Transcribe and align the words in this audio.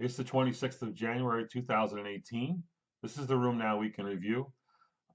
It's 0.00 0.16
the 0.16 0.24
26th 0.24 0.82
of 0.82 0.92
January 0.92 1.46
2018. 1.48 2.60
This 3.00 3.16
is 3.16 3.28
the 3.28 3.34
RheumNow 3.34 3.78
Week 3.78 3.94
in 3.98 4.06
Review. 4.06 4.52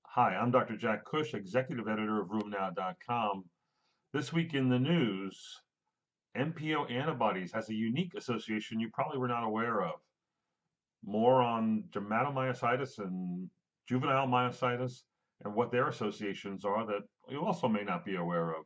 Hi, 0.06 0.34
I'm 0.34 0.52
Dr. 0.52 0.78
Jack 0.78 1.04
Cush, 1.04 1.34
Executive 1.34 1.90
Editor 1.90 2.22
of 2.22 2.30
RheumNow.com. 2.30 3.44
This 4.14 4.32
week 4.32 4.54
in 4.54 4.70
the 4.70 4.80
news, 4.80 5.38
MPO 6.38 6.90
antibodies 6.90 7.52
has 7.52 7.70
a 7.70 7.74
unique 7.74 8.14
association 8.16 8.80
you 8.80 8.90
probably 8.94 9.18
were 9.18 9.28
not 9.28 9.44
aware 9.44 9.84
of. 9.84 9.96
More 11.04 11.42
on 11.42 11.84
dermatomyositis 11.92 13.00
and 13.00 13.50
juvenile 13.86 14.28
myositis 14.28 15.02
and 15.44 15.56
what 15.56 15.74
their 15.74 15.90
associations 15.90 16.64
are 16.64 16.86
that 16.86 17.02
you 17.28 17.46
also 17.46 17.68
may 17.68 17.84
not 17.84 18.06
be 18.06 18.16
aware 18.16 18.52
of. 18.52 18.64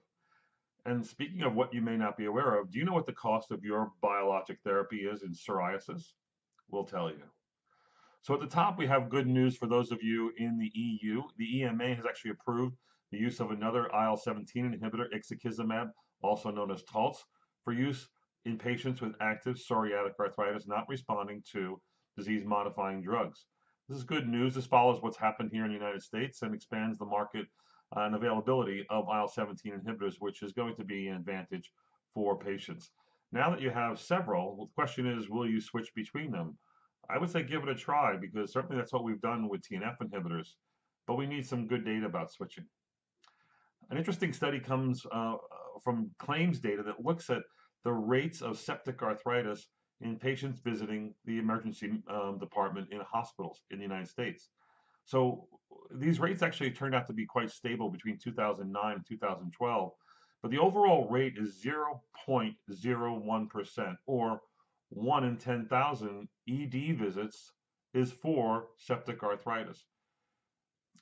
And 0.86 1.06
speaking 1.06 1.44
of 1.44 1.56
what 1.56 1.74
you 1.74 1.82
may 1.82 1.96
not 1.96 2.18
be 2.18 2.26
aware 2.26 2.60
of, 2.60 2.70
do 2.72 2.78
you 2.78 2.86
know 2.86 2.94
what 2.94 3.06
the 3.06 3.14
cost 3.14 3.52
of 3.52 3.64
your 3.64 3.92
biologic 4.02 4.58
therapy 4.64 5.02
is 5.02 5.24
in 5.24 5.32
psoriasis? 5.32 6.14
We'll 6.70 6.84
tell 6.84 7.10
you. 7.10 7.24
So 8.22 8.34
at 8.34 8.40
the 8.40 8.48
top, 8.48 8.78
we 8.78 8.88
have 8.88 9.10
good 9.10 9.28
news 9.28 9.56
for 9.56 9.68
those 9.68 9.92
of 9.92 10.02
you 10.02 10.32
in 10.38 10.58
the 10.58 10.72
EU. 10.74 11.22
The 11.38 11.60
EMA 11.60 11.96
has 11.96 12.06
actually 12.06 12.32
approved 12.32 12.76
the 13.12 13.18
use 13.18 13.40
of 13.40 13.52
another 13.52 13.86
IL-17 13.94 14.48
inhibitor, 14.56 15.06
ixekizumab, 15.14 15.90
also 16.22 16.50
known 16.50 16.72
as 16.72 16.84
Taltz, 16.84 17.18
for 17.64 17.74
use 17.74 18.08
in 18.46 18.58
patients 18.58 19.02
with 19.02 19.14
active 19.22 19.56
psoriatic 19.56 20.14
arthritis 20.20 20.68
not 20.68 20.88
responding 20.90 21.44
to 21.54 21.80
disease-modifying 22.18 23.02
drugs. 23.02 23.46
This 23.88 23.98
is 23.98 24.04
good 24.04 24.28
news. 24.28 24.56
This 24.56 24.66
follows 24.66 25.02
what's 25.02 25.18
happened 25.18 25.52
here 25.52 25.66
in 25.66 25.72
the 25.72 25.78
United 25.78 26.02
States 26.02 26.42
and 26.42 26.54
expands 26.54 26.98
the 26.98 27.06
market 27.06 27.46
and 27.96 28.16
availability 28.16 28.86
of 28.90 29.06
IL-17 29.08 29.58
inhibitors, 29.66 30.16
which 30.20 30.42
is 30.42 30.54
going 30.54 30.76
to 30.76 30.84
be 30.84 31.08
an 31.08 31.16
advantage 31.16 31.72
for 32.14 32.38
patients. 32.38 32.92
Now 33.32 33.50
that 33.50 33.62
you 33.62 33.70
have 33.72 34.00
several, 34.00 34.56
the 34.58 34.74
question 34.76 35.08
is, 35.08 35.30
will 35.30 35.50
you 35.50 35.60
switch 35.60 35.94
between 35.96 36.32
them? 36.32 36.58
I 37.10 37.18
would 37.18 37.30
say 37.30 37.44
give 37.44 37.64
it 37.64 37.70
a 37.70 37.76
try 37.76 38.16
because 38.16 38.54
certainly 38.54 38.78
that's 38.78 38.94
what 38.94 39.04
we've 39.04 39.22
done 39.22 39.50
with 39.50 39.62
TNF 39.62 39.98
inhibitors, 40.02 40.50
but 41.08 41.16
we 41.16 41.26
need 41.26 41.46
some 41.46 41.68
good 41.68 41.84
data 41.84 42.06
about 42.06 42.32
switching. 42.32 42.66
An 43.90 43.98
interesting 43.98 44.34
study 44.34 44.60
comes 44.60 45.06
uh, 45.12 45.36
from 45.84 46.12
claims 46.20 46.60
data 46.60 46.84
that 46.84 47.04
looks 47.04 47.30
at 47.30 47.42
the 47.84 47.92
rates 47.92 48.42
of 48.42 48.58
septic 48.58 49.02
arthritis 49.02 49.68
in 50.02 50.18
patients 50.18 50.62
visiting 50.64 51.14
the 51.26 51.38
emergency 51.38 51.92
um, 52.10 52.38
department 52.40 52.88
in 52.92 53.00
hospitals 53.02 53.62
in 53.72 53.78
the 53.78 53.84
United 53.84 54.08
States. 54.08 54.50
So 55.06 55.48
these 55.92 56.20
rates 56.20 56.42
actually 56.42 56.72
turned 56.72 56.96
out 56.96 57.08
to 57.08 57.14
be 57.14 57.26
quite 57.26 57.52
stable 57.52 57.90
between 57.90 58.18
2009 58.18 58.94
and 58.94 59.06
2012, 59.08 59.92
but 60.42 60.52
the 60.52 60.60
overall 60.60 61.08
rate 61.10 61.36
is 61.38 61.64
0.01% 61.64 63.98
or 64.06 64.42
1 64.90 65.24
in 65.24 65.38
10,000 65.38 66.28
ED 66.50 66.98
visits 66.98 67.54
is 67.94 68.12
for 68.12 68.68
septic 68.78 69.24
arthritis. 69.24 69.86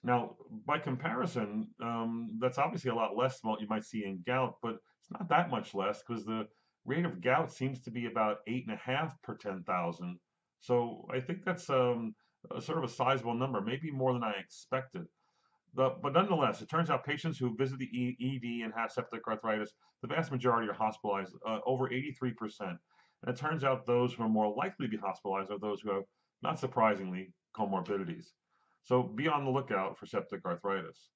Now, 0.03 0.35
by 0.65 0.79
comparison, 0.79 1.67
um, 1.81 2.37
that's 2.39 2.57
obviously 2.57 2.89
a 2.89 2.95
lot 2.95 3.15
less 3.15 3.39
than 3.39 3.51
what 3.51 3.61
you 3.61 3.67
might 3.67 3.85
see 3.85 4.05
in 4.05 4.23
gout, 4.25 4.55
but 4.61 4.79
it's 4.99 5.11
not 5.11 5.29
that 5.29 5.51
much 5.51 5.75
less 5.75 6.01
because 6.01 6.25
the 6.25 6.47
rate 6.85 7.05
of 7.05 7.21
gout 7.21 7.51
seems 7.51 7.81
to 7.81 7.91
be 7.91 8.07
about 8.07 8.39
eight 8.47 8.65
and 8.67 8.75
a 8.75 8.79
half 8.79 9.21
per 9.21 9.35
10,000. 9.35 10.19
So 10.59 11.05
I 11.13 11.19
think 11.19 11.45
that's 11.45 11.69
um, 11.69 12.15
sort 12.59 12.77
of 12.77 12.83
a 12.83 12.89
sizable 12.93 13.33
number, 13.33 13.61
maybe 13.61 13.91
more 13.91 14.13
than 14.13 14.23
I 14.23 14.33
expected. 14.39 15.05
The, 15.73 15.95
but 16.01 16.13
nonetheless, 16.13 16.61
it 16.61 16.69
turns 16.69 16.89
out 16.89 17.05
patients 17.05 17.37
who 17.37 17.55
visit 17.55 17.79
the 17.79 17.89
ED 18.19 18.65
and 18.65 18.73
have 18.75 18.91
septic 18.91 19.25
arthritis, 19.27 19.73
the 20.01 20.07
vast 20.07 20.31
majority 20.31 20.69
are 20.69 20.73
hospitalized, 20.73 21.33
uh, 21.47 21.59
over 21.65 21.89
83%. 21.89 22.59
And 22.61 22.77
it 23.27 23.37
turns 23.37 23.63
out 23.63 23.85
those 23.85 24.13
who 24.13 24.23
are 24.23 24.29
more 24.29 24.53
likely 24.53 24.87
to 24.87 24.91
be 24.91 24.97
hospitalized 24.97 25.51
are 25.51 25.59
those 25.59 25.81
who 25.81 25.93
have, 25.93 26.03
not 26.41 26.59
surprisingly, 26.59 27.33
comorbidities. 27.55 28.31
So 28.83 29.03
be 29.03 29.27
on 29.27 29.45
the 29.45 29.51
lookout 29.51 29.97
for 29.97 30.07
septic 30.07 30.43
arthritis. 30.45 31.09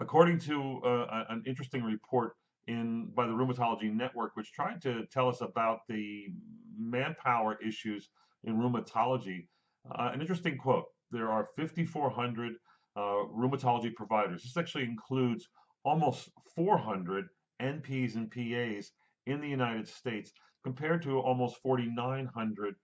According 0.00 0.38
to 0.40 0.80
uh, 0.84 1.24
an 1.28 1.44
interesting 1.46 1.84
report 1.84 2.32
in 2.66 3.10
by 3.14 3.26
the 3.26 3.32
Rheumatology 3.32 3.92
Network, 3.92 4.34
which 4.34 4.52
tried 4.52 4.80
to 4.82 5.04
tell 5.12 5.28
us 5.28 5.40
about 5.40 5.80
the 5.88 6.28
manpower 6.76 7.58
issues 7.64 8.08
in 8.42 8.56
rheumatology, 8.56 9.46
uh, 9.90 10.10
an 10.12 10.20
interesting 10.20 10.56
quote. 10.56 10.86
There 11.10 11.30
are 11.30 11.48
5,400 11.56 12.54
uh, 12.96 13.00
rheumatology 13.00 13.94
providers. 13.94 14.42
This 14.42 14.56
actually 14.56 14.84
includes 14.84 15.48
almost 15.84 16.30
400 16.54 17.26
NPs 17.60 18.14
and 18.16 18.30
PAs 18.30 18.90
in 19.26 19.40
the 19.40 19.48
United 19.48 19.86
States 19.88 20.32
compared 20.64 21.02
to 21.02 21.18
almost 21.18 21.58
4,900 21.62 22.74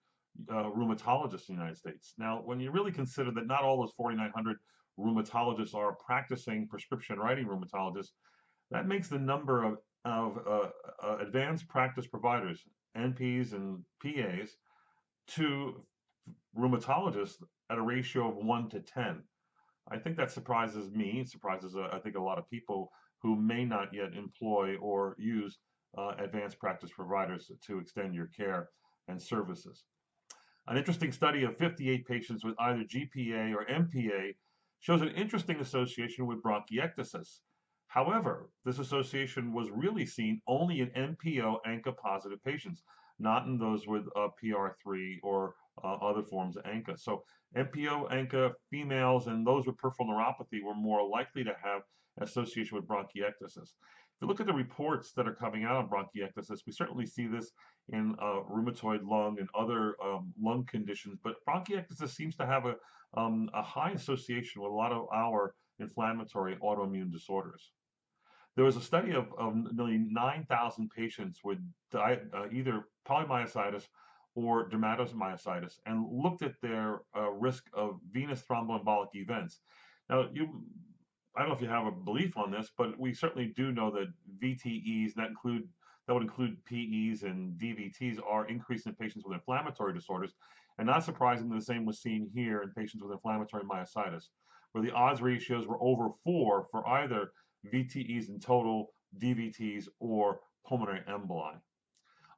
uh, 0.48 0.54
rheumatologists 0.70 1.48
in 1.48 1.56
the 1.56 1.60
United 1.60 1.76
States. 1.76 2.14
Now, 2.18 2.42
when 2.44 2.60
you 2.60 2.70
really 2.70 2.92
consider 2.92 3.30
that 3.32 3.46
not 3.46 3.62
all 3.62 3.80
those 3.80 3.92
4,900 3.96 4.56
rheumatologists 4.98 5.74
are 5.74 5.96
practicing 6.04 6.68
prescription 6.68 7.18
writing 7.18 7.46
rheumatologists, 7.46 8.10
that 8.70 8.86
makes 8.86 9.08
the 9.08 9.18
number 9.18 9.64
of, 9.64 9.78
of 10.04 10.38
uh, 10.46 10.68
uh 11.02 11.16
advanced 11.20 11.68
practice 11.68 12.06
providers, 12.06 12.62
NPs 12.96 13.52
and 13.52 13.82
PAs, 14.02 14.56
to 15.28 15.82
rheumatologists 16.56 17.42
at 17.70 17.78
a 17.78 17.82
ratio 17.82 18.28
of 18.28 18.36
1 18.36 18.68
to 18.70 18.80
10. 18.80 19.22
I 19.91 19.98
think 19.98 20.16
that 20.16 20.30
surprises 20.30 20.91
me, 20.91 21.24
surprises 21.24 21.76
uh, 21.76 21.88
I 21.92 21.98
think 21.98 22.16
a 22.16 22.22
lot 22.22 22.38
of 22.38 22.48
people 22.48 22.91
who 23.22 23.36
may 23.36 23.64
not 23.64 23.92
yet 23.92 24.14
employ 24.14 24.76
or 24.76 25.16
use 25.18 25.58
uh, 25.98 26.12
advanced 26.18 26.58
practice 26.58 26.91
providers 26.94 27.50
to 27.66 27.78
extend 27.78 28.14
your 28.14 28.28
care 28.36 28.68
and 29.08 29.20
services. 29.20 29.84
An 30.68 30.76
interesting 30.76 31.10
study 31.10 31.44
of 31.44 31.56
58 31.56 32.06
patients 32.06 32.44
with 32.44 32.54
either 32.60 32.84
GPA 32.84 33.54
or 33.54 33.64
MPA 33.66 34.36
shows 34.78 35.02
an 35.02 35.08
interesting 35.08 35.60
association 35.60 36.26
with 36.26 36.42
bronchiectasis. 36.42 37.41
However, 37.88 38.50
this 38.64 38.78
association 38.78 39.52
was 39.52 39.68
really 39.70 40.06
seen 40.06 40.41
only 40.47 40.80
in 40.80 40.91
MPO 40.91 41.56
ANCA 41.66 41.97
positive 41.97 42.42
patients, 42.44 42.84
not 43.18 43.47
in 43.47 43.58
those 43.58 43.86
with 43.88 44.06
uh, 44.14 44.28
PR3 44.42 45.16
or 45.24 45.54
uh, 45.84 45.94
other 45.94 46.22
forms 46.22 46.56
of 46.56 46.64
ANCA. 46.64 46.98
So 46.98 47.24
MPO 47.56 48.12
ANCA 48.12 48.52
females 48.70 49.26
and 49.26 49.46
those 49.46 49.66
with 49.66 49.76
peripheral 49.76 50.08
neuropathy 50.08 50.62
were 50.62 50.74
more 50.74 51.06
likely 51.08 51.44
to 51.44 51.54
have 51.62 51.82
association 52.20 52.76
with 52.76 52.86
bronchiectasis. 52.86 53.56
If 53.56 54.22
you 54.22 54.28
look 54.28 54.41
at 54.41 54.46
the 54.46 54.52
reports 54.52 55.12
that 55.12 55.26
are 55.26 55.34
coming 55.34 55.64
out 55.64 55.76
on 55.76 55.88
bronchiectasis, 55.88 56.60
we 56.66 56.72
certainly 56.72 57.06
see 57.06 57.26
this 57.26 57.52
in 57.88 58.14
uh, 58.20 58.41
rheumatoid 58.50 59.00
lung 59.02 59.38
and 59.41 59.48
other 59.58 59.96
um, 60.04 60.32
lung 60.41 60.64
conditions, 60.66 61.18
but 61.24 61.36
bronchiectasis 61.48 62.10
seems 62.10 62.36
to 62.36 62.47
have 62.47 62.66
a, 62.66 62.76
um, 63.16 63.48
a 63.54 63.62
high 63.62 63.92
association 63.92 64.62
with 64.62 64.70
a 64.70 64.74
lot 64.74 64.92
of 64.92 65.06
our 65.12 65.54
inflammatory 65.78 66.56
autoimmune 66.62 67.10
disorders. 67.10 67.72
There 68.56 68.64
was 68.64 68.76
a 68.76 68.80
study 68.82 69.12
of, 69.12 69.32
of 69.38 69.54
nearly 69.72 69.98
9,000 69.98 70.91
patients 70.91 71.41
with 71.42 71.58
uh, 71.94 72.16
either 72.52 72.84
polymyositis 73.08 73.86
or 74.34 74.68
dermatomyositis 74.68 75.78
and 75.86 76.06
looked 76.10 76.42
at 76.42 76.54
their 76.62 77.00
uh, 77.16 77.30
risk 77.30 77.64
of 77.74 77.98
venous 78.10 78.42
thromboembolic 78.48 79.08
events. 79.14 79.60
Now, 80.08 80.28
you, 80.32 80.64
I 81.36 81.41
don't 81.41 81.48
know 81.48 81.54
if 81.54 81.62
you 81.62 81.68
have 81.68 81.86
a 81.86 81.92
belief 81.92 82.36
on 82.36 82.50
this, 82.50 82.70
but 82.76 82.98
we 82.98 83.12
certainly 83.12 83.52
do 83.56 83.72
know 83.72 83.91
that 83.91 84.12
VTEs 84.42 85.14
that 85.14 85.28
include 85.28 85.68
that 86.06 86.14
would 86.14 86.22
include 86.24 86.64
PEs 86.64 87.22
and 87.22 87.56
DVTs 87.56 88.18
are 88.28 88.48
increased 88.48 88.86
in 88.86 88.94
patients 88.94 89.24
with 89.24 89.34
inflammatory 89.34 89.94
disorders, 89.94 90.34
and 90.78 90.86
not 90.86 91.04
surprisingly, 91.04 91.58
the 91.58 91.64
same 91.64 91.84
was 91.84 92.02
seen 92.02 92.28
here 92.34 92.62
in 92.62 92.70
patients 92.70 93.04
with 93.04 93.12
inflammatory 93.12 93.62
myositis, 93.62 94.24
where 94.72 94.82
the 94.82 94.91
odds 94.91 95.22
ratios 95.22 95.68
were 95.68 95.80
over 95.80 96.08
four 96.24 96.66
for 96.72 96.88
either 96.88 97.30
VTEs 97.72 98.28
in 98.28 98.41
total, 98.41 98.92
DVTs, 99.18 99.86
or 100.00 100.41
pulmonary 100.66 101.02
emboli. 101.08 101.60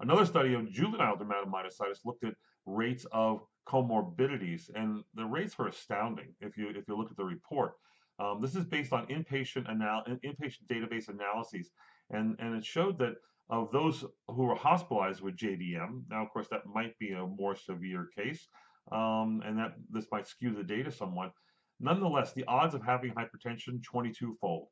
Another 0.02 0.26
study 0.26 0.54
of 0.54 0.68
juvenile 0.68 1.16
dermatomyositis 1.16 2.04
looked 2.04 2.24
at 2.24 2.34
rates 2.66 3.06
of 3.12 3.47
comorbidities, 3.68 4.68
and 4.74 5.04
the 5.15 5.24
rates 5.24 5.56
were 5.56 5.68
astounding 5.68 6.34
if 6.41 6.56
you 6.59 6.71
if 6.71 6.88
you 6.88 6.97
look 6.97 7.10
at 7.12 7.16
the 7.16 7.24
report. 7.24 7.74
Um, 8.18 8.41
this 8.42 8.56
is 8.56 8.65
based 8.65 8.92
on 8.92 9.06
inpatient 9.06 9.71
anal 9.71 10.03
inpatient 10.24 10.66
database 10.68 11.09
analyses, 11.09 11.71
and 12.10 12.36
and 12.41 12.56
it 12.56 12.65
showed 12.65 12.98
that 12.98 13.15
of 13.48 13.71
those 13.71 14.04
who 14.27 14.44
were 14.44 14.56
hospitalized 14.56 15.21
with 15.21 15.36
JDM, 15.36 16.03
now 16.10 16.24
of 16.24 16.30
course 16.30 16.48
that 16.50 16.66
might 16.66 16.98
be 16.98 17.12
a 17.12 17.24
more 17.24 17.54
severe 17.54 18.09
case, 18.16 18.48
um, 18.91 19.41
and 19.44 19.56
that 19.59 19.74
this 19.88 20.06
might 20.10 20.27
skew 20.27 20.53
the 20.53 20.65
data 20.65 20.91
somewhat. 20.91 21.32
Nonetheless, 21.78 22.32
the 22.32 22.44
odds 22.47 22.74
of 22.74 22.82
having 22.82 23.12
hypertension 23.12 23.82
22-fold, 23.82 24.68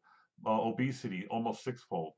uh, 0.46 0.50
obesity 0.50 1.26
almost 1.28 1.64
six-fold, 1.64 2.12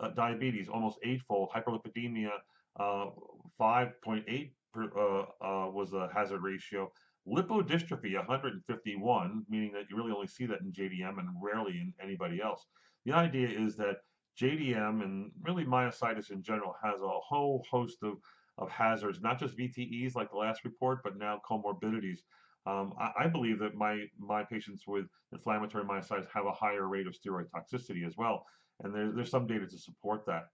uh, 0.00 0.08
diabetes 0.10 0.68
almost 0.68 0.98
eightfold, 1.04 1.50
hyperlipidemia 1.54 2.30
5.8 2.78 4.50
uh, 4.76 5.00
uh, 5.00 5.70
was 5.70 5.92
a 5.92 6.08
hazard 6.14 6.42
ratio. 6.42 6.90
Lipodystrophy 7.28 8.14
151, 8.16 9.44
meaning 9.48 9.72
that 9.72 9.84
you 9.90 9.96
really 9.96 10.12
only 10.12 10.28
see 10.28 10.46
that 10.46 10.60
in 10.60 10.72
JDM 10.72 11.18
and 11.18 11.28
rarely 11.42 11.72
in 11.72 11.92
anybody 12.00 12.40
else. 12.40 12.66
The 13.04 13.12
idea 13.12 13.48
is 13.48 13.76
that 13.76 13.96
JDM 14.40 15.02
and 15.02 15.30
really 15.42 15.64
myositis 15.64 16.30
in 16.30 16.42
general 16.42 16.74
has 16.82 17.00
a 17.00 17.08
whole 17.08 17.64
host 17.70 17.98
of 18.02 18.18
of 18.58 18.70
hazards, 18.70 19.20
not 19.20 19.38
just 19.38 19.56
VTEs 19.56 20.14
like 20.14 20.30
the 20.30 20.36
last 20.38 20.64
report, 20.64 21.00
but 21.04 21.18
now 21.18 21.40
comorbidities. 21.48 22.20
Um, 22.64 22.94
I, 22.98 23.12
I, 23.20 23.26
believe 23.26 23.58
that 23.58 23.74
my 23.74 24.06
my 24.18 24.44
patients 24.44 24.84
with 24.86 25.06
inflammatory 25.30 25.84
myositis 25.84 26.26
have 26.32 26.46
a 26.46 26.52
higher 26.52 26.88
rate 26.88 27.06
of 27.06 27.14
steroid 27.14 27.46
toxicity 27.54 28.06
as 28.06 28.16
well, 28.16 28.44
and 28.82 28.94
there's 28.94 29.14
there's 29.14 29.30
some 29.30 29.46
data 29.46 29.66
to 29.66 29.78
support 29.78 30.24
that. 30.26 30.46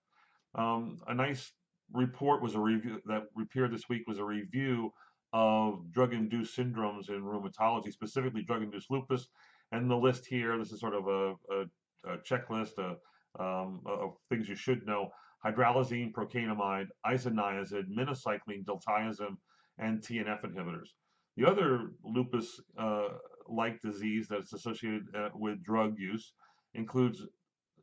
Um, 0.54 0.98
a 1.06 1.14
nice 1.14 1.52
report 1.92 2.42
was 2.42 2.54
a 2.54 2.60
review 2.60 3.00
that 3.06 3.24
appeared 3.40 3.72
this 3.72 3.88
week 3.88 4.02
was 4.06 4.18
a 4.18 4.24
review 4.24 4.92
of 5.32 5.90
drug-induced 5.92 6.56
syndromes 6.56 7.08
in 7.08 7.22
rheumatology, 7.22 7.92
specifically 7.92 8.42
drug-induced 8.42 8.90
lupus. 8.90 9.28
And 9.72 9.90
the 9.90 9.96
list 9.96 10.26
here, 10.26 10.58
this 10.58 10.72
is 10.72 10.80
sort 10.80 10.94
of 10.94 11.08
a, 11.08 11.34
a, 11.54 12.12
a 12.12 12.18
checklist 12.18 12.78
of, 12.78 12.98
um, 13.40 13.80
of 13.86 14.14
things 14.28 14.48
you 14.48 14.54
should 14.54 14.86
know. 14.86 15.10
Hydralazine, 15.44 16.12
procainamide, 16.12 16.86
isoniazid, 17.06 17.84
minocycline, 17.90 18.64
diltiazem, 18.64 19.36
and 19.78 20.00
TNF 20.00 20.44
inhibitors. 20.44 20.88
The 21.36 21.46
other 21.46 21.88
lupus-like 22.04 23.74
uh, 23.74 23.78
disease 23.82 24.26
that's 24.28 24.52
associated 24.52 25.06
uh, 25.16 25.30
with 25.34 25.62
drug 25.64 25.98
use 25.98 26.34
includes 26.74 27.26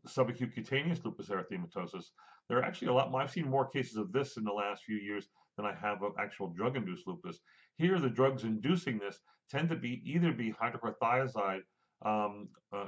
subacute 0.08 0.54
cutaneous 0.54 1.00
lupus 1.04 1.30
erythematosus. 1.30 2.06
There 2.50 2.58
are 2.58 2.64
actually 2.64 2.88
a 2.90 2.94
lot 2.94 3.12
more, 3.12 3.22
I've 3.22 3.32
seen 3.32 3.48
more 3.48 3.68
cases 3.68 3.96
of 3.96 4.12
this 4.12 4.38
in 4.38 4.44
the 4.44 4.52
last 4.52 4.84
few 4.84 4.98
years 4.98 5.28
than 5.56 5.66
I 5.66 5.74
have 5.76 6.02
of 6.02 6.14
actual 6.20 6.48
drug-induced 6.48 7.06
lupus. 7.06 7.40
Here, 7.78 8.00
the 8.00 8.10
drugs 8.10 8.44
inducing 8.44 8.98
this 8.98 9.20
tend 9.50 9.70
to 9.70 9.76
be 9.76 10.02
either 10.04 10.32
be 10.32 10.52
hydrochlorothiazide, 10.52 11.62
um, 12.06 12.50
uh, 12.74 12.88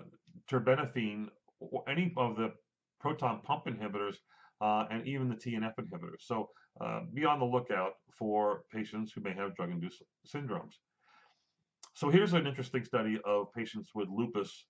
terbinafine, 0.49 1.27
or 1.59 1.83
any 1.87 2.11
of 2.17 2.35
the 2.37 2.51
proton 2.99 3.41
pump 3.43 3.65
inhibitors, 3.65 4.15
uh, 4.61 4.85
and 4.89 5.07
even 5.07 5.29
the 5.29 5.35
TNF 5.35 5.73
inhibitors. 5.79 6.21
So 6.21 6.49
uh, 6.79 7.01
be 7.13 7.25
on 7.25 7.39
the 7.39 7.45
lookout 7.45 7.93
for 8.11 8.63
patients 8.71 9.11
who 9.11 9.21
may 9.21 9.33
have 9.33 9.55
drug-induced 9.55 10.01
syndromes. 10.27 10.73
So 11.93 12.09
here's 12.09 12.33
an 12.33 12.47
interesting 12.47 12.83
study 12.83 13.19
of 13.25 13.51
patients 13.53 13.89
with 13.93 14.07
lupus 14.09 14.65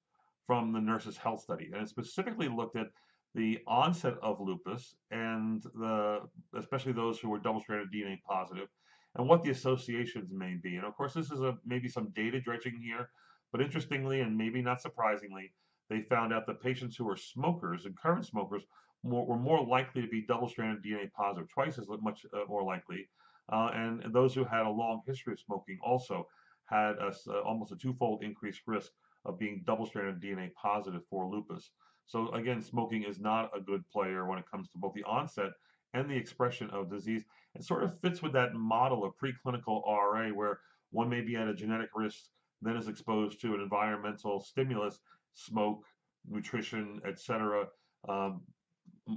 from 0.48 0.74
the 0.74 0.82
Nurses 0.82 1.18
Health 1.18 1.42
Study, 1.42 1.70
and 1.72 1.82
it 1.84 1.90
specifically 1.90 2.50
looked 2.50 2.76
at 2.76 2.88
the 3.34 3.60
onset 3.66 4.16
of 4.22 4.42
lupus 4.42 4.96
and 5.12 5.64
the 5.76 6.20
especially 6.58 6.92
those 6.92 7.20
who 7.20 7.30
were 7.30 7.40
double-stranded 7.40 7.92
DNA 7.94 8.22
positive 8.24 8.68
and 9.16 9.28
what 9.28 9.44
the 9.44 9.52
associations 9.52 10.32
may 10.32 10.56
be. 10.62 10.76
And 10.76 10.86
of 10.86 10.96
course, 10.96 11.14
this 11.14 11.32
is 11.32 11.42
a 11.42 11.58
maybe 11.66 11.88
some 11.88 12.10
data 12.16 12.40
dredging 12.40 12.80
here, 12.82 13.10
but 13.52 13.62
interestingly 13.62 14.22
and 14.22 14.38
maybe 14.38 14.62
not 14.62 14.82
surprisingly, 14.82 15.54
they 15.90 16.02
found 16.02 16.34
out 16.34 16.48
that 16.48 16.62
patients 16.62 16.96
who 16.96 17.06
were 17.06 17.18
smokers 17.18 17.86
and 17.86 17.98
current 17.98 18.26
smokers 18.26 18.64
more, 19.04 19.26
were 19.26 19.38
more 19.38 19.66
likely 19.66 20.02
to 20.02 20.08
be 20.08 20.22
double-stranded 20.22 20.84
DNA 20.84 21.12
positive, 21.12 21.50
twice 21.50 21.78
as 21.78 21.88
much 22.02 22.26
uh, 22.34 22.46
more 22.48 22.64
likely. 22.64 23.10
Uh, 23.52 23.70
and, 23.74 24.14
those 24.14 24.34
who 24.34 24.46
had 24.46 24.66
a 24.66 24.70
long 24.70 25.02
history 25.06 25.34
of 25.34 25.40
smoking 25.40 25.78
also 25.84 26.28
had 26.66 26.96
a, 27.00 27.12
uh, 27.30 27.42
almost 27.42 27.72
a 27.72 27.76
twofold 27.76 28.24
increased 28.24 28.62
risk 28.68 28.92
of 29.26 29.38
being 29.38 29.64
double-stranded 29.66 30.22
DNA 30.22 30.54
positive 30.54 31.02
for 31.10 31.28
lupus. 31.28 31.72
So 32.06 32.32
again, 32.34 32.62
smoking 32.62 33.04
is 33.04 33.20
not 33.20 33.52
a 33.56 33.62
good 33.62 33.84
player 33.90 34.26
when 34.26 34.40
it 34.40 34.50
comes 34.50 34.70
to 34.70 34.78
both 34.78 34.94
the 34.94 35.04
onset 35.04 35.52
and 35.94 36.10
the 36.10 36.16
expression 36.16 36.70
of 36.72 36.90
disease. 36.90 37.24
It 37.56 37.64
sort 37.64 37.84
of 37.84 38.00
fits 38.02 38.22
with 38.22 38.34
that 38.34 38.54
model 38.54 39.04
of 39.04 39.14
preclinical 39.18 39.86
RA 39.86 40.30
where 40.30 40.60
one 40.92 41.10
may 41.10 41.22
be 41.22 41.36
at 41.36 41.48
a 41.48 41.54
genetic 41.54 41.90
risk, 41.96 42.20
then 42.62 42.76
is 42.76 42.88
exposed 42.88 43.42
to 43.42 43.54
an 43.54 43.62
environmental 43.62 44.40
stimulus, 44.40 45.00
smoke, 45.34 45.84
nutrition, 46.30 47.02
etc., 47.08 47.66
um, 48.08 48.42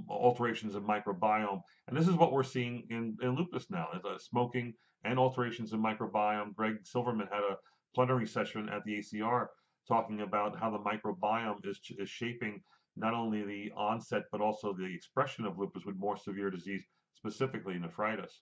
alterations 0.09 0.75
in 0.75 0.83
microbiome. 0.83 1.61
And 1.87 1.97
this 1.97 2.07
is 2.07 2.15
what 2.15 2.31
we're 2.31 2.43
seeing 2.43 2.83
in, 2.89 3.17
in 3.21 3.35
lupus 3.35 3.67
now, 3.69 3.87
uh, 3.93 4.17
smoking 4.17 4.73
and 5.03 5.19
alterations 5.19 5.73
in 5.73 5.81
microbiome. 5.81 6.55
Greg 6.55 6.77
Silverman 6.83 7.27
had 7.31 7.43
a 7.43 7.57
plenary 7.93 8.25
session 8.25 8.67
at 8.69 8.83
the 8.83 8.97
ACR 8.99 9.47
talking 9.87 10.21
about 10.21 10.59
how 10.59 10.69
the 10.69 10.79
microbiome 10.79 11.65
is, 11.65 11.79
is 11.97 12.09
shaping 12.09 12.61
not 12.97 13.13
only 13.13 13.43
the 13.43 13.71
onset 13.75 14.23
but 14.31 14.41
also 14.41 14.73
the 14.73 14.85
expression 14.85 15.45
of 15.45 15.57
lupus 15.57 15.85
with 15.85 15.97
more 15.97 16.17
severe 16.17 16.49
disease, 16.49 16.83
specifically 17.13 17.77
nephritis. 17.77 18.41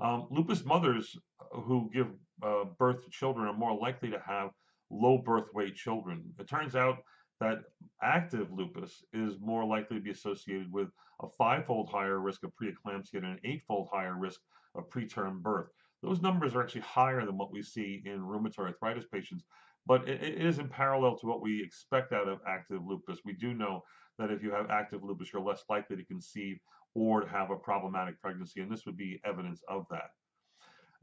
Um, 0.00 0.28
lupus 0.30 0.64
mothers 0.64 1.16
who 1.52 1.90
give 1.92 2.08
uh, 2.42 2.64
birth 2.78 3.04
to 3.04 3.10
children 3.10 3.46
are 3.46 3.52
more 3.52 3.76
likely 3.76 4.10
to 4.10 4.20
have 4.24 4.50
low 4.90 5.18
birth 5.18 5.48
weight 5.54 5.74
children. 5.74 6.24
It 6.38 6.48
turns 6.48 6.74
out 6.76 6.98
that 7.40 7.58
active 8.02 8.52
lupus 8.52 9.04
is 9.12 9.34
more 9.40 9.64
likely 9.64 9.96
to 9.96 10.02
be 10.02 10.10
associated 10.10 10.72
with 10.72 10.88
a 11.22 11.28
five-fold 11.36 11.88
higher 11.88 12.20
risk 12.20 12.44
of 12.44 12.52
preeclampsia 12.60 13.14
and 13.14 13.26
an 13.26 13.40
eight-fold 13.44 13.88
higher 13.92 14.16
risk 14.16 14.40
of 14.74 14.88
preterm 14.88 15.40
birth. 15.40 15.68
Those 16.02 16.22
numbers 16.22 16.54
are 16.54 16.62
actually 16.62 16.82
higher 16.82 17.24
than 17.24 17.36
what 17.36 17.52
we 17.52 17.62
see 17.62 18.02
in 18.04 18.20
rheumatoid 18.20 18.66
arthritis 18.66 19.06
patients, 19.12 19.44
but 19.88 20.06
it, 20.06 20.22
it 20.22 20.46
is 20.46 20.58
in 20.58 20.68
parallel 20.68 21.16
to 21.16 21.26
what 21.26 21.40
we 21.40 21.62
expect 21.62 22.12
out 22.12 22.28
of 22.28 22.40
active 22.46 22.86
lupus. 22.86 23.20
We 23.24 23.32
do 23.32 23.54
know 23.54 23.82
that 24.18 24.30
if 24.30 24.42
you 24.42 24.52
have 24.52 24.70
active 24.70 25.02
lupus, 25.02 25.32
you're 25.32 25.42
less 25.42 25.64
likely 25.68 25.96
to 25.96 26.04
conceive 26.04 26.58
or 26.94 27.22
to 27.22 27.28
have 27.28 27.50
a 27.50 27.56
problematic 27.56 28.20
pregnancy, 28.20 28.60
and 28.60 28.70
this 28.70 28.84
would 28.84 28.96
be 28.96 29.20
evidence 29.24 29.62
of 29.68 29.86
that. 29.90 30.10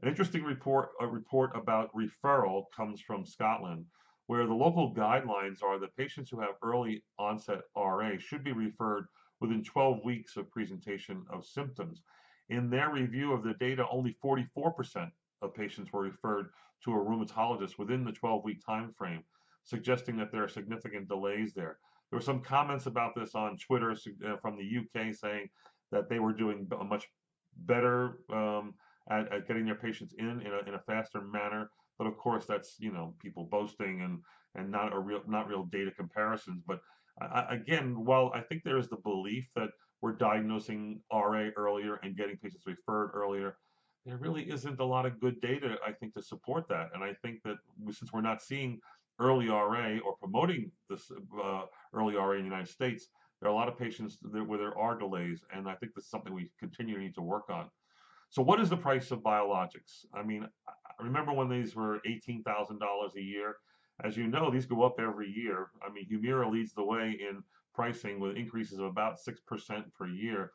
An 0.02 0.08
interesting 0.08 0.44
report, 0.44 0.90
a 1.00 1.06
report 1.06 1.50
about 1.56 1.90
referral 1.94 2.64
comes 2.74 3.00
from 3.00 3.26
Scotland, 3.26 3.86
where 4.26 4.46
the 4.46 4.54
local 4.54 4.94
guidelines 4.94 5.62
are 5.62 5.78
that 5.80 5.96
patients 5.96 6.30
who 6.30 6.40
have 6.40 6.54
early 6.62 7.02
onset 7.18 7.62
RA 7.76 8.12
should 8.18 8.44
be 8.44 8.52
referred 8.52 9.06
within 9.40 9.64
12 9.64 10.04
weeks 10.04 10.36
of 10.36 10.50
presentation 10.50 11.24
of 11.32 11.44
symptoms. 11.44 12.02
In 12.50 12.70
their 12.70 12.90
review 12.90 13.32
of 13.32 13.42
the 13.42 13.54
data, 13.54 13.86
only 13.90 14.16
44% 14.22 15.10
of 15.42 15.54
patients 15.54 15.92
were 15.92 16.02
referred 16.02 16.50
to 16.84 16.92
a 16.92 16.96
rheumatologist 16.96 17.78
within 17.78 18.04
the 18.04 18.12
12-week 18.12 18.64
time 18.64 18.92
frame, 18.96 19.22
suggesting 19.64 20.16
that 20.16 20.30
there 20.32 20.44
are 20.44 20.48
significant 20.48 21.08
delays 21.08 21.54
there. 21.54 21.78
There 22.10 22.18
were 22.18 22.24
some 22.24 22.40
comments 22.40 22.86
about 22.86 23.14
this 23.16 23.34
on 23.34 23.56
Twitter 23.58 23.92
uh, 23.92 24.36
from 24.36 24.56
the 24.56 24.78
UK 24.78 25.14
saying 25.14 25.48
that 25.90 26.08
they 26.08 26.18
were 26.18 26.32
doing 26.32 26.68
much 26.88 27.06
better 27.58 28.18
um, 28.32 28.74
at, 29.10 29.32
at, 29.32 29.48
getting 29.48 29.64
their 29.64 29.74
patients 29.74 30.14
in 30.18 30.40
in 30.40 30.52
a, 30.52 30.68
in 30.68 30.74
a, 30.74 30.82
faster 30.86 31.20
manner. 31.20 31.70
But 31.98 32.06
of 32.06 32.16
course, 32.16 32.44
that's 32.46 32.76
you 32.78 32.92
know 32.92 33.14
people 33.20 33.48
boasting 33.50 34.02
and 34.02 34.20
and 34.54 34.70
not 34.70 34.92
a 34.92 34.98
real 34.98 35.22
not 35.26 35.48
real 35.48 35.64
data 35.64 35.90
comparisons. 35.90 36.62
But 36.66 36.80
I, 37.20 37.46
again, 37.50 38.04
while 38.04 38.30
I 38.34 38.40
think 38.40 38.62
there 38.62 38.78
is 38.78 38.88
the 38.88 38.96
belief 38.96 39.48
that 39.56 39.70
we're 40.00 40.12
diagnosing 40.12 41.00
RA 41.12 41.48
earlier 41.56 41.98
and 42.02 42.16
getting 42.16 42.36
patients 42.36 42.66
referred 42.66 43.10
earlier, 43.14 43.56
there 44.06 44.16
really 44.18 44.48
isn't 44.48 44.78
a 44.78 44.84
lot 44.84 45.04
of 45.04 45.20
good 45.20 45.40
data, 45.40 45.76
I 45.86 45.90
think, 45.90 46.14
to 46.14 46.22
support 46.22 46.68
that. 46.68 46.90
And 46.94 47.02
I 47.02 47.12
think 47.22 47.42
that 47.42 47.56
since 47.90 48.12
we're 48.12 48.20
not 48.20 48.40
seeing 48.40 48.80
early 49.18 49.48
RA 49.48 49.98
or 50.04 50.16
promoting 50.16 50.70
this 50.88 51.10
uh, 51.42 51.62
early 51.92 52.14
RA 52.14 52.32
in 52.32 52.38
the 52.38 52.44
United 52.44 52.68
States, 52.68 53.08
there 53.40 53.50
are 53.50 53.52
a 53.52 53.56
lot 53.56 53.68
of 53.68 53.76
patients 53.76 54.18
where 54.22 54.58
there 54.58 54.78
are 54.78 54.96
delays, 54.96 55.44
and 55.52 55.68
I 55.68 55.74
think 55.74 55.92
that's 55.94 56.08
something 56.08 56.32
we 56.32 56.50
continue 56.58 56.94
to 56.94 57.00
need 57.00 57.14
to 57.16 57.22
work 57.22 57.50
on. 57.50 57.68
So, 58.30 58.42
what 58.42 58.60
is 58.60 58.70
the 58.70 58.76
price 58.76 59.10
of 59.10 59.20
biologics? 59.20 60.06
I 60.14 60.22
mean, 60.22 60.46
I 60.68 61.02
remember 61.02 61.32
when 61.32 61.48
these 61.48 61.74
were 61.74 62.00
$18,000 62.06 63.16
a 63.16 63.20
year. 63.20 63.56
As 64.04 64.16
you 64.16 64.28
know, 64.28 64.50
these 64.50 64.66
go 64.66 64.82
up 64.82 65.00
every 65.00 65.30
year. 65.30 65.70
I 65.86 65.90
mean, 65.90 66.06
Humira 66.10 66.50
leads 66.50 66.72
the 66.72 66.84
way 66.84 67.18
in 67.20 67.42
pricing 67.74 68.20
with 68.20 68.36
increases 68.36 68.78
of 68.78 68.86
about 68.86 69.18
6% 69.18 69.84
per 69.98 70.06
year. 70.06 70.52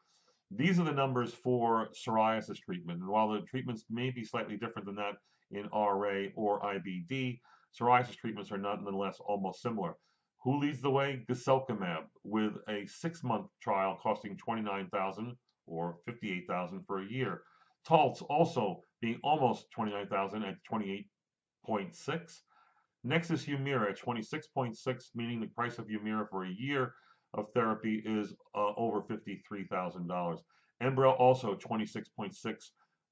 These 0.54 0.80
are 0.80 0.84
the 0.84 0.92
numbers 0.92 1.34
for 1.34 1.88
psoriasis 1.94 2.58
treatment. 2.58 3.00
And 3.00 3.10
while 3.10 3.30
the 3.30 3.42
treatments 3.42 3.86
may 3.90 4.12
be 4.12 4.26
slightly 4.26 4.58
different 4.58 4.86
than 4.86 4.96
that 4.96 5.16
in 5.52 5.70
RA 5.72 6.26
or 6.36 6.62
IBD, 6.62 7.40
psoriasis 7.80 8.18
treatments 8.18 8.52
are 8.52 8.58
nonetheless 8.58 9.18
almost 9.26 9.62
similar. 9.62 9.96
Who 10.44 10.60
leads 10.60 10.82
the 10.82 10.90
way? 10.90 11.24
Guselkumab, 11.30 12.04
with 12.24 12.54
a 12.68 12.86
six-month 12.86 13.48
trial 13.62 13.98
costing 14.02 14.38
29000 14.38 15.38
or 15.68 16.00
58000 16.06 16.84
for 16.86 17.02
a 17.02 17.06
year. 17.06 17.44
Taltz 17.88 18.22
also 18.30 18.84
being 19.02 19.20
almost 19.24 19.68
29000 19.72 20.44
at 20.44 20.56
28.6. 20.70 22.42
Next 23.04 23.32
is 23.32 23.46
Humira 23.46 23.92
at 23.92 24.00
26.6, 24.00 25.04
meaning 25.16 25.40
the 25.40 25.48
price 25.48 25.80
of 25.80 25.88
Humira 25.88 26.28
for 26.30 26.46
a 26.46 26.52
year 26.52 26.94
of 27.34 27.48
therapy 27.54 28.02
is 28.06 28.34
uh, 28.56 28.74
over 28.78 29.02
$53,000. 29.02 30.38
Enbrel 30.82 31.20
also 31.20 31.56
26.6 31.56 32.56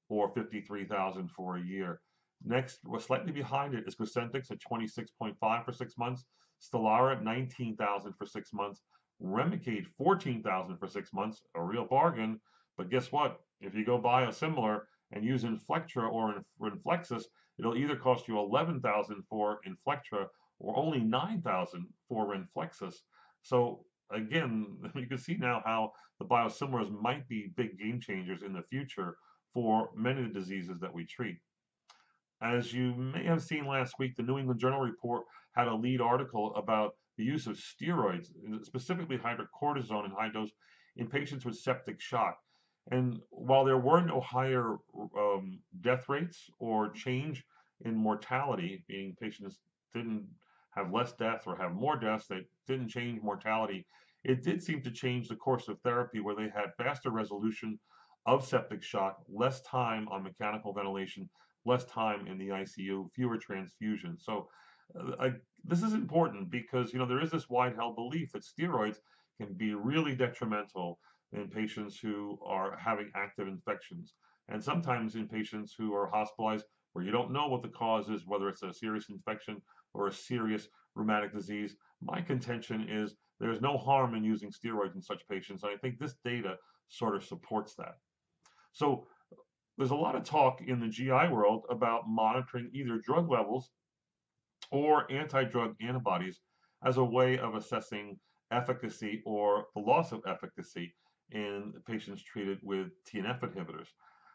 or 0.08 0.32
53,000 0.34 1.30
for 1.30 1.56
a 1.56 1.62
year. 1.62 2.00
Next, 2.44 2.80
we're 2.84 3.00
slightly 3.00 3.32
behind 3.32 3.74
it 3.74 3.84
is 3.86 3.94
Cosentyx 3.94 4.50
at 4.50 4.58
26.5 4.60 5.64
for 5.64 5.72
six 5.72 5.96
months, 5.98 6.24
Stelara 6.60 7.16
at 7.16 7.24
19,000 7.24 8.12
for 8.14 8.26
six 8.26 8.52
months, 8.52 8.82
Remicade 9.22 9.86
14,000 9.98 10.78
for 10.78 10.88
six 10.88 11.12
months, 11.12 11.42
a 11.54 11.62
real 11.62 11.84
bargain. 11.84 12.40
But 12.76 12.90
guess 12.90 13.12
what? 13.12 13.40
If 13.60 13.74
you 13.74 13.84
go 13.84 14.00
biosimilar 14.00 14.82
and 15.12 15.24
use 15.24 15.44
Inflectra 15.44 16.10
or 16.10 16.42
Renflexis, 16.60 17.24
it'll 17.58 17.76
either 17.76 17.96
cost 17.96 18.26
you 18.26 18.38
11,000 18.38 19.22
for 19.28 19.60
Inflectra 19.66 20.26
or 20.58 20.78
only 20.78 21.00
9,000 21.00 21.86
for 22.08 22.34
Renflexis. 22.34 22.94
So 23.42 23.84
again, 24.12 24.76
you 24.94 25.06
can 25.06 25.18
see 25.18 25.36
now 25.36 25.62
how 25.64 25.92
the 26.18 26.26
biosimilars 26.26 26.90
might 26.90 27.28
be 27.28 27.52
big 27.56 27.78
game 27.78 28.00
changers 28.00 28.42
in 28.42 28.52
the 28.52 28.62
future 28.62 29.16
for 29.52 29.90
many 29.96 30.22
of 30.22 30.32
the 30.32 30.40
diseases 30.40 30.80
that 30.80 30.92
we 30.92 31.04
treat. 31.04 31.36
As 32.42 32.72
you 32.72 32.94
may 32.94 33.24
have 33.24 33.42
seen 33.42 33.66
last 33.66 33.94
week, 33.98 34.16
the 34.16 34.22
New 34.22 34.38
England 34.38 34.60
Journal 34.60 34.80
report 34.80 35.24
had 35.54 35.68
a 35.68 35.74
lead 35.74 36.00
article 36.00 36.54
about 36.54 36.94
the 37.18 37.24
use 37.24 37.46
of 37.46 37.56
steroids, 37.58 38.28
specifically 38.62 39.18
hydrocortisone 39.18 40.06
in 40.06 40.10
high 40.10 40.30
dose, 40.30 40.50
in 40.96 41.06
patients 41.06 41.44
with 41.44 41.56
septic 41.56 42.00
shock. 42.00 42.38
And 42.90 43.20
while 43.30 43.64
there 43.64 43.76
were 43.76 44.00
no 44.00 44.20
higher 44.20 44.76
um, 45.16 45.60
death 45.82 46.08
rates 46.08 46.50
or 46.58 46.90
change 46.90 47.44
in 47.84 47.94
mortality, 47.94 48.84
meaning 48.88 49.16
patients 49.20 49.58
didn't 49.92 50.26
have 50.74 50.92
less 50.92 51.12
deaths 51.12 51.46
or 51.46 51.56
have 51.56 51.72
more 51.72 51.96
deaths, 51.96 52.26
they 52.26 52.40
didn't 52.70 52.88
change 52.88 53.22
mortality, 53.22 53.86
it 54.24 54.42
did 54.42 54.62
seem 54.62 54.82
to 54.82 54.90
change 54.90 55.28
the 55.28 55.36
course 55.36 55.68
of 55.68 55.78
therapy 55.80 56.20
where 56.20 56.34
they 56.34 56.48
had 56.54 56.74
faster 56.76 57.10
resolution 57.10 57.78
of 58.26 58.46
septic 58.46 58.82
shock, 58.82 59.18
less 59.28 59.60
time 59.62 60.08
on 60.08 60.22
mechanical 60.22 60.72
ventilation, 60.72 61.28
less 61.64 61.84
time 61.84 62.26
in 62.26 62.38
the 62.38 62.48
ICU, 62.48 63.10
fewer 63.14 63.38
transfusions. 63.38 64.20
So 64.20 64.48
uh, 65.18 65.30
this 65.64 65.82
is 65.82 65.94
important 65.94 66.50
because 66.50 66.92
you 66.92 66.98
know 66.98 67.06
there 67.06 67.22
is 67.22 67.30
this 67.30 67.48
wide 67.48 67.74
held 67.76 67.96
belief 67.96 68.32
that 68.32 68.44
steroids 68.44 68.96
can 69.40 69.52
be 69.54 69.74
really 69.74 70.14
detrimental 70.14 70.98
in 71.32 71.48
patients 71.48 71.98
who 71.98 72.38
are 72.44 72.76
having 72.76 73.10
active 73.14 73.46
infections 73.46 74.14
and 74.48 74.62
sometimes 74.62 75.14
in 75.14 75.28
patients 75.28 75.74
who 75.78 75.94
are 75.94 76.10
hospitalized 76.10 76.64
where 76.92 77.04
you 77.04 77.12
don't 77.12 77.30
know 77.30 77.46
what 77.46 77.62
the 77.62 77.68
cause 77.68 78.10
is 78.10 78.26
whether 78.26 78.48
it's 78.48 78.64
a 78.64 78.72
serious 78.72 79.06
infection 79.10 79.62
or 79.94 80.08
a 80.08 80.12
serious 80.12 80.68
rheumatic 80.96 81.32
disease 81.32 81.76
my 82.02 82.20
contention 82.20 82.86
is 82.88 83.14
there's 83.38 83.60
no 83.60 83.76
harm 83.76 84.14
in 84.14 84.24
using 84.24 84.50
steroids 84.50 84.94
in 84.94 85.02
such 85.02 85.26
patients 85.28 85.62
and 85.62 85.72
i 85.72 85.76
think 85.76 85.98
this 85.98 86.14
data 86.24 86.56
sort 86.88 87.14
of 87.14 87.24
supports 87.24 87.74
that 87.74 87.94
so 88.72 89.06
there's 89.80 89.90
a 89.92 89.96
lot 89.96 90.14
of 90.14 90.24
talk 90.24 90.60
in 90.60 90.78
the 90.78 90.88
GI 90.88 91.28
world 91.32 91.64
about 91.70 92.02
monitoring 92.06 92.70
either 92.74 92.98
drug 92.98 93.30
levels 93.30 93.70
or 94.70 95.10
anti-drug 95.10 95.74
antibodies 95.80 96.40
as 96.84 96.98
a 96.98 97.04
way 97.04 97.38
of 97.38 97.54
assessing 97.54 98.18
efficacy 98.50 99.22
or 99.24 99.64
the 99.74 99.80
loss 99.80 100.12
of 100.12 100.20
efficacy 100.26 100.94
in 101.30 101.72
patients 101.86 102.22
treated 102.22 102.58
with 102.62 102.88
TNF 103.10 103.40
inhibitors. 103.40 103.88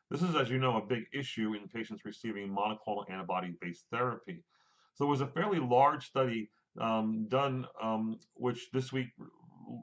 This 0.10 0.22
is, 0.22 0.36
as 0.36 0.50
you 0.50 0.57
know, 0.57 0.77
a 0.77 0.86
big 0.86 1.03
issue 1.13 1.53
in 1.53 1.67
patients 1.67 2.05
receiving 2.05 2.50
monoclonal 2.50 3.10
antibody-based 3.10 3.86
therapy. 3.91 4.43
So 4.95 5.03
there 5.03 5.12
was 5.12 5.22
a 5.22 5.27
fairly 5.27 5.60
large 5.60 6.07
study 6.07 6.50
um, 6.79 7.27
done, 7.29 7.65
um, 7.82 8.20
which 8.36 8.70
this 8.72 8.91
week 8.91 9.08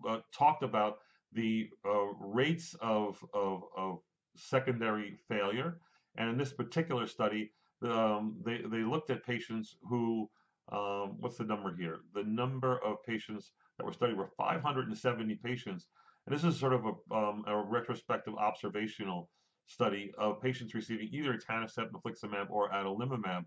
uh, 0.09 0.19
talked 0.33 0.63
about 0.63 0.99
the 1.33 1.69
uh, 1.87 2.13
rates 2.21 2.75
of, 2.81 3.23
of, 3.33 3.63
of 3.77 3.99
secondary 4.37 5.17
failure. 5.29 5.79
And 6.17 6.29
in 6.29 6.37
this 6.37 6.53
particular 6.53 7.07
study, 7.07 7.53
um, 7.83 8.37
they, 8.45 8.61
they 8.71 8.83
looked 8.83 9.11
at 9.11 9.25
patients 9.25 9.77
who, 9.89 10.29
um, 10.71 11.17
what's 11.19 11.39
the 11.39 11.45
number 11.45 11.75
here? 11.75 12.01
The 12.15 12.25
number 12.25 12.79
of 12.85 13.03
patients 13.05 13.53
that 13.79 13.85
were 13.85 13.93
studied 13.93 14.17
were 14.17 14.31
570 14.37 15.35
patients. 15.37 15.87
And 16.27 16.37
this 16.37 16.45
is 16.45 16.59
sort 16.59 16.75
of 16.75 16.85
a, 16.85 17.15
um, 17.15 17.45
a 17.47 17.57
retrospective 17.57 18.35
observational 18.37 19.31
study 19.67 20.13
of 20.19 20.41
patients 20.41 20.75
receiving 20.75 21.09
either 21.13 21.37
etanercept, 21.37 21.91
infliximab, 21.93 22.51
or 22.51 22.71
adalimumab. 22.71 23.45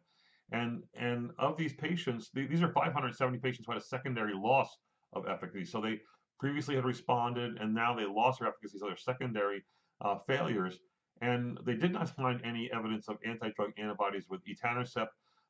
And, 0.52 0.84
and 0.94 1.32
of 1.40 1.58
these 1.58 1.74
patients, 1.74 2.30
these 2.34 2.62
are 2.62 2.72
570 2.72 3.40
patients 3.40 3.66
who 3.66 3.74
had 3.74 3.82
a 3.82 3.86
secondary 3.86 4.34
loss 4.36 4.78
of 5.14 5.28
efficacy. 5.28 5.66
So 5.66 5.82
they 5.82 6.00
previously 6.40 6.76
had 6.76 6.86
responded 6.86 7.58
and 7.58 7.74
now 7.74 7.96
they 7.96 8.06
lost 8.06 8.40
their 8.40 8.50
efficacy, 8.50 8.78
so 8.78 8.88
they're 8.88 8.98
secondary 8.98 9.64
uh, 10.02 10.18
failures, 10.28 10.80
and 11.22 11.58
they 11.66 11.76
did 11.76 11.92
not 11.94 12.10
find 12.10 12.42
any 12.44 12.70
evidence 12.74 13.08
of 13.08 13.18
anti-drug 13.26 13.72
antibodies 13.78 14.26
with 14.30 14.42
etanercept, 14.46 15.08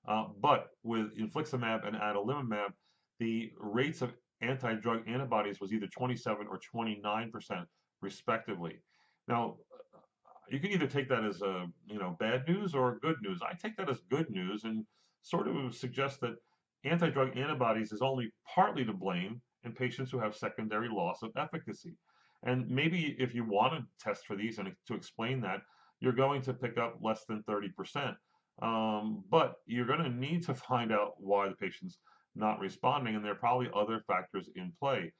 uh, 0.08 0.25
but 0.40 0.68
with 0.84 1.18
infliximab 1.18 1.86
and 1.88 1.96
adalimumab, 1.96 2.70
the 3.20 3.52
rates 3.60 4.02
of 4.02 4.14
anti-drug 4.42 5.02
antibodies 5.08 5.60
was 5.60 5.74
either 5.74 5.88
27 5.88 6.48
or 6.48 6.60
29 6.60 7.32
percent, 7.32 7.66
respectively. 8.02 8.80
Now, 9.28 9.58
you 10.50 10.60
can 10.60 10.72
either 10.72 10.88
take 10.88 11.10
that 11.10 11.24
as 11.24 11.42
a 11.42 11.66
you 11.88 12.00
know 12.00 12.16
bad 12.20 12.48
news 12.48 12.74
or 12.74 13.00
good 13.02 13.18
news. 13.22 13.40
I 13.42 13.54
take 13.56 13.75
that 13.78 13.90
as 13.90 14.00
good 14.10 14.30
news 14.30 14.64
and 14.64 14.86
sort 15.22 15.48
of 15.48 15.75
suggest 15.75 16.22
that 16.22 16.36
anti-drug 16.84 17.36
antibodies 17.38 17.92
is 17.92 18.02
only 18.02 18.32
partly 18.54 18.86
to 18.86 18.94
blame 18.94 19.42
in 19.64 19.72
patients 19.72 20.12
who 20.12 20.20
have 20.20 20.36
secondary 20.36 20.88
loss 20.88 21.24
of 21.24 21.32
efficacy. 21.36 21.96
And 22.44 22.70
maybe 22.70 23.16
if 23.18 23.34
you 23.34 23.44
want 23.44 23.74
to 23.74 23.86
test 24.00 24.28
for 24.28 24.36
these 24.36 24.60
and 24.60 24.72
to 24.88 24.94
explain 24.94 25.42
that, 25.42 25.62
you're 26.00 26.14
going 26.14 26.42
to 26.44 26.54
pick 26.54 26.78
up 26.78 26.98
less 27.02 27.25
than 27.28 27.44
30%. 27.50 28.16
Um, 28.62 29.24
but 29.30 29.56
you're 29.66 29.88
going 29.88 30.04
to 30.04 30.10
need 30.10 30.44
to 30.44 30.54
find 30.54 30.92
out 30.92 31.14
why 31.18 31.50
the 31.50 31.56
patient's 31.56 31.98
not 32.36 32.60
responding, 32.60 33.16
and 33.16 33.24
there 33.24 33.32
are 33.32 33.36
probably 33.36 33.70
other 33.75 34.02
factors 34.08 34.50
in 34.56 34.72
play. 34.80 35.12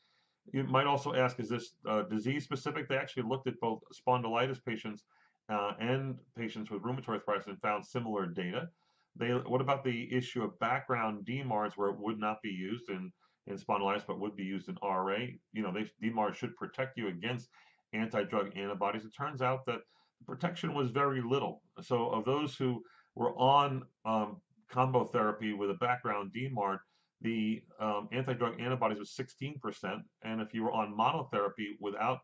You 0.54 0.64
might 0.64 0.88
also 0.88 1.14
ask, 1.14 1.40
is 1.40 1.50
this 1.50 1.75
uh, 1.88 2.04
disease 2.04 2.44
specific? 2.44 2.88
They 2.88 2.98
actually 2.98 3.24
looked 3.24 3.48
at 3.48 3.60
both 3.60 3.82
spondylitis 3.94 4.64
patients 4.64 5.04
uh, 5.50 5.74
and 5.80 6.16
patients 6.38 6.72
with 6.72 6.84
rheumatoid 6.84 7.10
arthritis 7.10 7.48
and 7.48 7.60
found 7.62 7.86
similar 7.86 8.25
data. 8.25 8.70
They, 9.16 9.30
what 9.30 9.62
about 9.62 9.84
the 9.84 10.14
issue 10.14 10.44
of 10.44 10.58
background 10.60 11.25
DMARDs 11.25 11.74
where 11.75 11.90
it 11.90 12.00
would 12.00 12.20
not 12.20 12.42
be 12.42 12.50
used? 12.50 12.90
And 12.90 13.12
in 13.48 13.58
spondylitis, 13.58 14.06
but 14.08 14.20
would 14.20 14.36
be 14.36 14.44
used 14.44 14.70
in 14.70 14.78
RA. 14.82 15.18
You 15.54 15.62
know, 15.62 15.72
they, 15.72 15.90
DMARD 16.04 16.36
should 16.36 16.56
protect 16.56 16.98
you 16.98 17.08
against 17.08 17.50
anti-drug 17.94 18.58
antibodies. 18.58 19.06
It 19.06 19.14
turns 19.16 19.42
out 19.42 19.66
that 19.66 19.82
protection 20.25 20.74
was 20.74 20.90
very 20.90 21.22
little. 21.22 21.62
So 21.82 22.10
of 22.10 22.25
those 22.25 22.56
who 22.56 22.82
were 23.16 23.38
on 23.38 23.84
um, 24.06 24.42
combo 24.70 25.06
therapy 25.06 25.54
with 25.54 25.70
a 25.70 25.75
background 25.75 26.32
DMARD, 26.36 26.80
the 27.22 27.62
um, 27.79 28.10
anti-drug 28.12 28.60
antibodies 28.60 29.00
was 29.00 29.12
16%, 29.12 30.01
and 30.24 30.41
if 30.41 30.53
you 30.53 30.63
were 30.63 30.72
on 30.72 30.95
monotherapy 30.95 31.75
without 31.79 32.19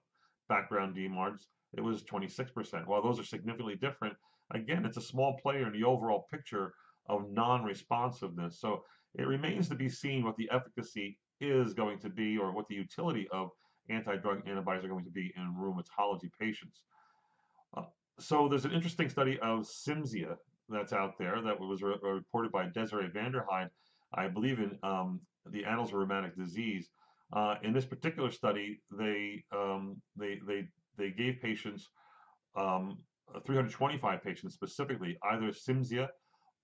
background 0.49 0.95
DMARDs, 0.95 1.47
it 1.73 1.81
was 1.81 2.03
26%. 2.03 2.85
While 2.85 3.01
those 3.01 3.19
are 3.19 3.23
significantly 3.23 3.75
different, 3.75 4.15
again, 4.53 4.85
it's 4.85 4.97
a 4.97 5.01
small 5.01 5.37
player 5.41 5.67
in 5.67 5.73
the 5.73 5.85
overall 5.85 6.27
picture 6.29 6.73
of 7.07 7.31
non-responsiveness. 7.31 8.59
So 8.59 8.83
it 9.15 9.27
remains 9.27 9.69
to 9.69 9.75
be 9.75 9.89
seen 9.89 10.23
what 10.23 10.35
the 10.37 10.49
efficacy 10.51 11.17
is 11.39 11.73
going 11.73 11.99
to 11.99 12.09
be 12.09 12.37
or 12.37 12.51
what 12.51 12.67
the 12.67 12.75
utility 12.75 13.27
of 13.31 13.49
anti-drug 13.89 14.47
antibodies 14.47 14.85
are 14.85 14.89
going 14.89 15.05
to 15.05 15.11
be 15.11 15.33
in 15.35 15.55
rheumatology 15.57 16.29
patients. 16.39 16.81
Uh, 17.75 17.83
so 18.19 18.47
there's 18.47 18.65
an 18.65 18.71
interesting 18.71 19.09
study 19.09 19.39
of 19.41 19.61
Cimzia 19.61 20.35
that's 20.69 20.93
out 20.93 21.17
there 21.17 21.41
that 21.41 21.59
was 21.59 21.81
re 21.81 21.95
reported 22.01 22.51
by 22.51 22.67
Desiree 22.67 23.09
van 23.13 23.31
der 23.31 23.45
Heijde, 23.51 23.69
I 24.13 24.27
believe 24.27 24.59
in 24.59 24.77
um, 24.83 25.21
the 25.45 25.65
Annals 25.65 25.89
of 25.89 25.95
Rheumatic 25.95 26.35
Disease. 26.35 26.89
Uh, 27.33 27.55
in 27.63 27.73
this 27.73 27.85
particular 27.85 28.29
study, 28.29 28.81
they 28.91 29.43
um, 29.55 30.01
they 30.17 30.39
they 30.45 30.67
they 30.97 31.11
gave 31.11 31.41
patients 31.41 31.89
um, 32.57 32.97
325 33.45 34.23
patients 34.23 34.53
specifically 34.53 35.17
either 35.31 35.47
Cimzia 35.47 36.09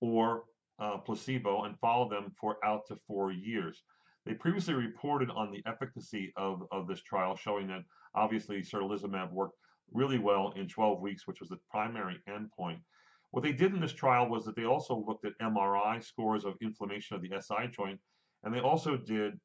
or 0.02 0.44
uh, 0.80 0.98
placebo 0.98 1.64
and 1.64 1.80
followed 1.80 2.12
them 2.12 2.32
for 2.40 2.58
out 2.64 2.86
to 2.88 2.98
four 3.08 3.32
years. 3.32 3.82
They 4.26 4.34
previously 4.34 4.74
reported 4.74 5.30
on 5.30 5.52
the 5.52 5.64
efficacy 5.66 6.34
of, 6.36 6.64
of 6.72 6.88
this 6.88 7.02
trial, 7.02 7.36
showing 7.36 7.68
that 7.68 7.84
obviously 8.14 8.62
certolizumab 8.62 9.32
worked 9.32 9.56
really 9.94 10.20
well 10.20 10.54
in 10.56 10.68
12 10.68 11.02
weeks, 11.02 11.26
which 11.26 11.40
was 11.40 11.50
the 11.50 11.60
primary 11.72 12.18
endpoint. 12.28 12.80
What 13.38 13.44
they 13.44 13.54
did 13.54 13.76
in 13.76 13.80
this 13.80 13.94
trial 13.94 14.28
was 14.28 14.46
that 14.46 14.56
they 14.56 14.66
also 14.66 15.06
looked 15.08 15.24
at 15.24 15.38
MRI 15.40 16.04
scores 16.04 16.44
of 16.44 16.56
inflammation 16.60 17.16
of 17.16 17.22
the 17.22 17.40
SI 17.40 17.68
joint, 17.68 18.00
and 18.42 18.52
they 18.52 18.62
also 18.62 18.98
did 18.98 19.40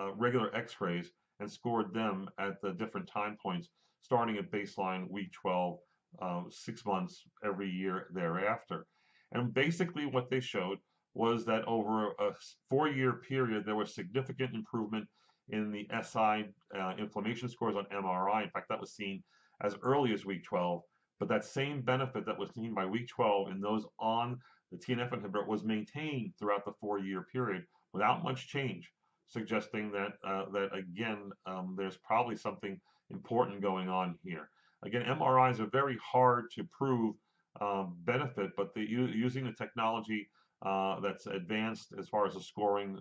uh, 0.00 0.14
regular 0.14 0.56
x-rays 0.56 1.12
and 1.38 1.52
scored 1.52 1.92
them 1.92 2.30
at 2.38 2.62
the 2.62 2.72
different 2.72 3.06
time 3.06 3.36
points, 3.36 3.68
starting 4.00 4.38
at 4.38 4.50
baseline 4.50 5.10
week 5.10 5.30
12, 5.32 5.78
uh, 6.22 6.42
six 6.48 6.86
months 6.86 7.24
every 7.44 7.68
year 7.68 8.06
thereafter. 8.14 8.86
And 9.32 9.52
basically 9.52 10.06
what 10.06 10.30
they 10.30 10.40
showed 10.40 10.78
was 11.12 11.44
that 11.44 11.68
over 11.68 12.12
a 12.12 12.32
four-year 12.70 13.12
period, 13.28 13.66
there 13.66 13.76
was 13.76 13.94
significant 13.94 14.54
improvement 14.54 15.06
in 15.50 15.70
the 15.70 15.86
SI 16.02 16.46
uh, 16.74 16.94
inflammation 16.96 17.50
scores 17.50 17.76
on 17.76 17.84
MRI. 17.92 18.44
In 18.44 18.50
fact, 18.50 18.70
that 18.70 18.80
was 18.80 18.94
seen 18.94 19.22
as 19.60 19.76
early 19.82 20.14
as 20.14 20.24
week 20.24 20.42
12. 20.44 20.80
But 21.18 21.28
that 21.28 21.44
same 21.44 21.80
benefit 21.80 22.26
that 22.26 22.38
was 22.38 22.50
seen 22.54 22.74
by 22.74 22.84
week 22.84 23.08
12 23.08 23.50
in 23.50 23.60
those 23.60 23.86
on 23.98 24.38
the 24.70 24.78
TNF 24.78 25.10
inhibitor 25.10 25.46
was 25.46 25.64
maintained 25.64 26.32
throughout 26.38 26.64
the 26.64 26.72
four-year 26.80 27.26
period 27.32 27.64
without 27.92 28.24
much 28.24 28.48
change, 28.48 28.90
suggesting 29.28 29.92
that 29.92 30.12
uh, 30.26 30.50
that 30.52 30.74
again, 30.74 31.30
um, 31.46 31.74
there's 31.78 31.96
probably 31.98 32.36
something 32.36 32.78
important 33.10 33.62
going 33.62 33.88
on 33.88 34.18
here. 34.22 34.50
Again, 34.84 35.02
MRIs 35.02 35.60
are 35.60 35.70
very 35.70 35.96
hard 36.04 36.50
to 36.52 36.64
prove 36.64 37.14
um, 37.60 37.96
benefit, 38.04 38.50
but 38.56 38.74
the, 38.74 38.82
using 38.82 39.44
the 39.44 39.52
technology 39.52 40.28
uh, 40.64 41.00
that's 41.00 41.26
advanced 41.26 41.94
as 41.98 42.08
far 42.08 42.26
as 42.26 42.34
the 42.34 42.40
scoring, 42.40 42.98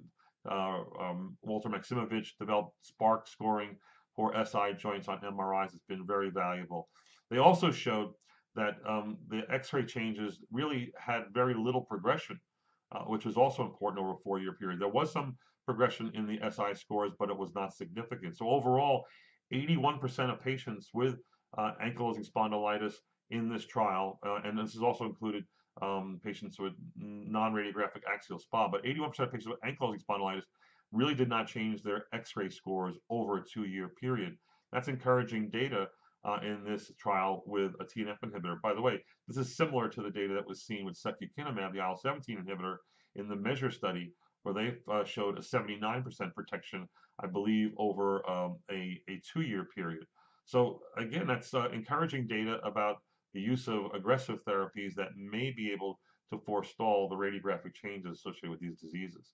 uh, 0.50 0.79
um, 1.00 1.38
Walter 1.41 1.69
Maksymowych 1.69 2.29
developed 2.39 2.74
SPARCC 2.84 3.27
scoring 3.27 3.75
for 4.15 4.34
SI 4.45 4.74
joints 4.77 5.07
on 5.07 5.19
MRIs 5.19 5.72
has 5.72 5.81
been 5.89 6.05
very 6.05 6.29
valuable. 6.29 6.88
They 7.29 7.38
also 7.38 7.72
showed 7.72 8.12
that 8.55 8.75
um, 8.88 9.17
the 9.29 9.41
X-ray 9.50 9.86
changes 9.86 10.39
really 10.51 10.91
had 10.98 11.25
very 11.34 11.53
little 11.53 11.82
progression, 11.82 12.39
uh, 12.91 13.00
which 13.03 13.25
was 13.25 13.38
also 13.38 13.63
important 13.63 14.01
over 14.01 14.13
a 14.13 14.17
four-year 14.24 14.53
period. 14.53 14.79
There 14.79 14.88
was 14.88 15.12
some 15.12 15.38
progression 15.65 16.12
in 16.13 16.25
the 16.27 16.39
SI 16.50 16.74
scores, 16.75 17.12
but 17.20 17.29
it 17.29 17.38
was 17.38 17.53
not 17.55 17.74
significant. 17.74 18.38
So 18.38 18.50
overall, 18.50 19.05
81% 19.53 20.32
of 20.32 20.41
patients 20.41 20.89
with 20.94 21.15
uh, 21.58 21.72
ankylosing 21.84 22.27
spondylitis 22.29 22.94
in 23.32 23.50
this 23.50 23.65
trial, 23.65 24.20
uh, 24.25 24.39
and 24.44 24.58
this 24.58 24.75
is 24.75 24.82
also 24.82 25.05
included 25.05 25.44
um, 25.82 26.22
patients 26.24 26.60
with 26.60 26.74
non-radiographic 26.96 28.01
axial 28.12 28.39
SPA, 28.39 28.70
but 28.70 28.84
81% 28.86 29.20
of 29.20 29.32
patients 29.32 29.48
with 29.48 29.60
ankylosing 29.62 30.01
spondylitis 30.01 30.44
really 30.91 31.15
did 31.15 31.27
not 31.27 31.48
change 31.48 31.84
their 31.84 32.05
X-ray 32.13 32.50
scores 32.50 32.96
over 33.10 33.38
a 33.38 33.44
two-year 33.44 33.89
period. 34.00 34.38
That's 34.72 34.88
encouraging 34.88 35.50
data 35.50 35.88
uh, 36.25 36.39
in 36.41 36.63
this 36.63 36.91
trial 37.00 37.44
with 37.46 37.74
a 37.79 37.86
TNF 37.86 38.17
inhibitor. 38.25 38.62
By 38.62 38.74
the 38.74 38.82
way, 38.82 39.03
this 39.27 39.38
is 39.38 39.55
similar 39.55 39.88
to 39.89 40.01
the 40.01 40.10
data 40.10 40.34
that 40.34 40.48
was 40.48 40.65
seen 40.65 40.86
with 40.86 40.96
secukinumab, 40.96 41.74
the 41.74 41.79
IL-17 41.79 42.29
inhibitor, 42.29 42.77
in 43.15 43.29
the 43.29 43.36
MEASURE 43.36 43.72
study, 43.72 44.12
where 44.44 44.53
they 44.53 44.75
uh, 44.91 45.03
showed 45.03 45.38
a 45.38 45.41
79% 45.41 46.34
protection, 46.34 46.88
I 47.24 47.27
believe, 47.27 47.72
over 47.77 48.27
um, 48.29 48.58
a, 48.72 49.00
a 49.10 49.22
two-year 49.32 49.67
period. 49.75 50.05
So 50.46 50.82
again, 50.98 51.27
that's 51.27 51.53
uh, 51.53 51.70
encouraging 51.72 52.27
data 52.27 52.60
about 52.63 52.98
the 53.34 53.41
use 53.41 53.67
of 53.67 53.94
aggressive 53.94 54.39
therapies 54.48 54.94
that 54.96 55.10
may 55.17 55.51
be 55.51 55.72
able 55.72 56.00
to 56.32 56.39
forestall 56.46 57.10
the 57.10 57.15
radiographic 57.15 57.74
changes 57.74 58.20
associated 58.20 58.51
with 58.51 58.60
these 58.60 58.79
diseases. 58.79 59.34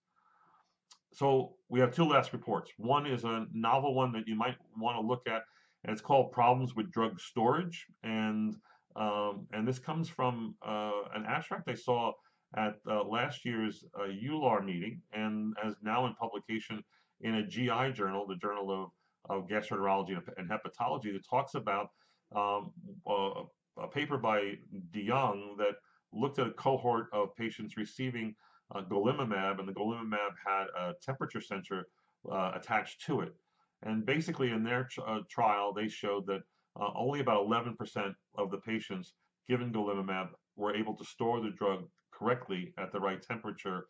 So 1.13 1.55
we 1.69 1.79
have 1.81 1.93
two 1.93 2.05
last 2.05 2.31
reports. 2.33 2.71
One 2.77 3.05
is 3.05 3.23
a 3.23 3.45
novel 3.53 3.93
one 3.93 4.11
that 4.13 4.27
you 4.27 4.35
might 4.35 4.55
want 4.77 4.97
to 4.97 5.05
look 5.05 5.27
at, 5.27 5.43
and 5.83 5.91
it's 5.91 6.01
called 6.01 6.31
Problems 6.31 6.75
with 6.75 6.91
Drug 6.91 7.19
Storage. 7.19 7.87
And 8.03 8.55
um, 8.95 9.47
and 9.53 9.65
this 9.65 9.79
comes 9.79 10.09
from 10.09 10.55
uh, 10.65 10.91
an 11.15 11.25
abstract 11.25 11.69
I 11.69 11.75
saw 11.75 12.11
at 12.57 12.75
uh, 12.89 13.03
last 13.05 13.45
year's 13.45 13.85
uh, 13.97 14.07
EULAR 14.07 14.65
meeting, 14.65 15.01
and 15.13 15.55
as 15.63 15.75
now 15.81 16.05
in 16.07 16.13
publication 16.15 16.83
in 17.21 17.35
a 17.35 17.47
GI 17.47 17.93
journal, 17.93 18.27
the 18.27 18.35
Journal 18.35 18.69
of, 18.69 18.89
of 19.29 19.47
Gastroenterology 19.47 20.19
and 20.37 20.49
Hepatology, 20.49 21.13
that 21.13 21.25
talks 21.29 21.53
about 21.55 21.89
um, 22.35 22.71
a, 23.07 23.43
a 23.77 23.87
paper 23.87 24.17
by 24.17 24.55
DeYoung 24.93 25.57
that 25.57 25.75
looked 26.11 26.39
at 26.39 26.47
a 26.47 26.51
cohort 26.51 27.07
of 27.13 27.33
patients 27.37 27.77
receiving 27.77 28.35
uh, 28.75 28.81
golimumab, 28.81 29.59
and 29.59 29.67
the 29.67 29.73
golimumab 29.73 30.31
had 30.45 30.65
a 30.77 30.93
temperature 31.01 31.41
sensor 31.41 31.87
uh, 32.29 32.51
attached 32.55 33.05
to 33.05 33.21
it. 33.21 33.33
And 33.83 34.05
basically, 34.05 34.51
in 34.51 34.63
their 34.63 34.87
uh, 35.05 35.19
trial, 35.29 35.73
they 35.73 35.87
showed 35.87 36.27
that 36.27 36.41
uh, 36.79 36.89
only 36.95 37.19
about 37.19 37.47
11% 37.47 38.13
of 38.37 38.51
the 38.51 38.57
patients 38.57 39.13
given 39.49 39.73
golimumab 39.73 40.29
were 40.55 40.75
able 40.75 40.95
to 40.95 41.03
store 41.03 41.41
the 41.41 41.49
drug 41.49 41.85
correctly 42.13 42.73
at 42.77 42.91
the 42.91 42.99
right 42.99 43.21
temperature. 43.21 43.85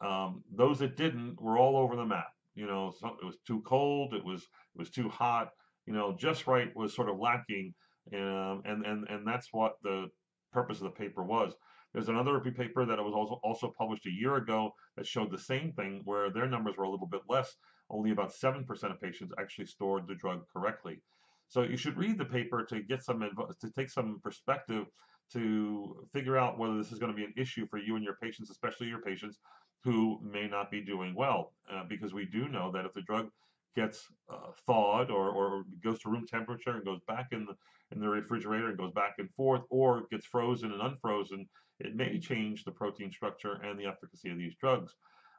Um, 0.00 0.42
those 0.54 0.78
that 0.80 0.96
didn't 0.96 1.40
were 1.40 1.58
all 1.58 1.76
over 1.76 1.96
the 1.96 2.04
map. 2.04 2.28
You 2.54 2.66
know, 2.66 2.92
it 3.22 3.24
was 3.24 3.38
too 3.46 3.62
cold, 3.62 4.14
it 4.14 4.24
was 4.24 4.42
it 4.42 4.78
was 4.78 4.90
too 4.90 5.08
hot. 5.08 5.50
You 5.86 5.92
know, 5.92 6.16
just 6.18 6.46
right 6.46 6.74
was 6.74 6.94
sort 6.94 7.08
of 7.08 7.18
lacking, 7.18 7.72
um, 8.12 8.62
and 8.64 8.84
and 8.84 9.06
and 9.08 9.26
that's 9.26 9.48
what 9.52 9.76
the 9.82 10.08
purpose 10.52 10.78
of 10.78 10.84
the 10.84 10.90
paper 10.90 11.22
was. 11.22 11.54
There's 11.94 12.08
another 12.08 12.38
paper 12.40 12.84
that 12.84 12.98
was 12.98 13.14
also, 13.14 13.40
also 13.42 13.72
published 13.78 14.06
a 14.06 14.10
year 14.10 14.36
ago 14.36 14.72
that 14.96 15.06
showed 15.06 15.30
the 15.30 15.38
same 15.38 15.72
thing, 15.72 16.02
where 16.04 16.30
their 16.30 16.46
numbers 16.46 16.76
were 16.76 16.84
a 16.84 16.90
little 16.90 17.06
bit 17.06 17.22
less. 17.28 17.54
Only 17.90 18.10
about 18.10 18.32
7% 18.32 18.66
of 18.68 19.00
patients 19.00 19.32
actually 19.38 19.66
stored 19.66 20.06
the 20.06 20.14
drug 20.14 20.44
correctly. 20.52 21.00
So 21.48 21.62
you 21.62 21.76
should 21.76 21.96
read 21.96 22.18
the 22.18 22.24
paper 22.24 22.64
to 22.64 22.82
get 22.82 23.02
some 23.02 23.20
to 23.20 23.70
take 23.70 23.90
some 23.90 24.20
perspective 24.22 24.86
to 25.32 26.06
figure 26.12 26.36
out 26.36 26.58
whether 26.58 26.76
this 26.76 26.92
is 26.92 26.98
going 26.98 27.12
to 27.12 27.16
be 27.16 27.24
an 27.24 27.34
issue 27.36 27.66
for 27.66 27.78
you 27.78 27.96
and 27.96 28.04
your 28.04 28.16
patients, 28.16 28.50
especially 28.50 28.88
your 28.88 29.00
patients 29.00 29.38
who 29.84 30.18
may 30.22 30.46
not 30.48 30.70
be 30.70 30.80
doing 30.80 31.14
well, 31.14 31.52
uh, 31.72 31.84
because 31.88 32.12
we 32.12 32.26
do 32.26 32.48
know 32.48 32.70
that 32.72 32.84
if 32.84 32.92
the 32.92 33.02
drug 33.02 33.28
gets 33.76 34.06
uh, 34.32 34.50
thawed 34.66 35.10
or, 35.10 35.28
or 35.28 35.64
goes 35.84 36.00
to 36.00 36.10
room 36.10 36.26
temperature 36.26 36.70
and 36.70 36.84
goes 36.84 37.00
back 37.06 37.28
in 37.32 37.44
the 37.44 37.54
in 37.90 38.00
the 38.00 38.08
refrigerator 38.08 38.68
and 38.68 38.76
goes 38.76 38.92
back 38.92 39.14
and 39.18 39.30
forth, 39.34 39.62
or 39.70 40.02
gets 40.10 40.26
frozen 40.26 40.72
and 40.72 40.82
unfrozen, 40.82 41.48
it 41.80 41.94
may 41.94 42.18
change 42.18 42.64
the 42.64 42.70
protein 42.70 43.10
structure 43.10 43.54
and 43.62 43.78
the 43.78 43.86
efficacy 43.86 44.30
of 44.30 44.36
these 44.36 44.54
drugs. 44.60 44.94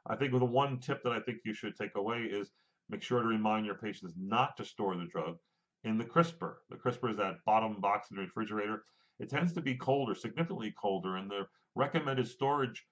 I 0.06 0.16
think 0.16 0.32
the 0.32 0.44
one 0.44 0.78
tip 0.78 1.02
that 1.04 1.12
I 1.12 1.20
think 1.20 1.38
you 1.44 1.54
should 1.54 1.76
take 1.76 1.96
away 1.96 2.22
is 2.22 2.50
make 2.88 3.02
sure 3.02 3.22
to 3.22 3.28
remind 3.28 3.66
your 3.66 3.76
patients 3.76 4.14
not 4.18 4.56
to 4.56 4.64
store 4.64 4.96
the 4.96 5.06
drug 5.06 5.36
in 5.84 5.98
the 5.98 6.04
crisper. 6.04 6.62
The 6.70 6.76
crisper 6.76 7.10
is 7.10 7.16
that 7.16 7.36
bottom 7.46 7.80
box 7.80 8.10
in 8.10 8.16
the 8.16 8.22
refrigerator. 8.22 8.84
It 9.18 9.30
tends 9.30 9.52
to 9.52 9.60
be 9.60 9.74
colder, 9.74 10.14
significantly 10.14 10.74
colder, 10.80 11.16
and 11.16 11.30
the 11.30 11.46
recommended 11.74 12.26
storage 12.26 12.84